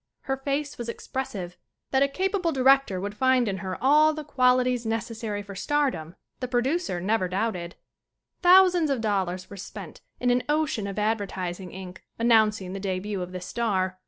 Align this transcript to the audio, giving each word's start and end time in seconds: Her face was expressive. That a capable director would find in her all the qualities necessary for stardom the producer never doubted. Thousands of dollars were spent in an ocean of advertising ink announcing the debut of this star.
Her 0.21 0.35
face 0.37 0.79
was 0.79 0.89
expressive. 0.89 1.57
That 1.91 2.01
a 2.01 2.07
capable 2.07 2.51
director 2.51 2.99
would 2.99 3.15
find 3.15 3.47
in 3.47 3.57
her 3.59 3.77
all 3.79 4.13
the 4.15 4.23
qualities 4.23 4.83
necessary 4.83 5.43
for 5.43 5.53
stardom 5.53 6.15
the 6.39 6.47
producer 6.47 6.99
never 6.99 7.27
doubted. 7.27 7.75
Thousands 8.41 8.89
of 8.89 8.99
dollars 8.99 9.51
were 9.51 9.57
spent 9.57 10.01
in 10.19 10.31
an 10.31 10.41
ocean 10.49 10.87
of 10.87 10.97
advertising 10.97 11.69
ink 11.71 12.03
announcing 12.17 12.73
the 12.73 12.79
debut 12.79 13.21
of 13.21 13.31
this 13.31 13.45
star. 13.45 13.99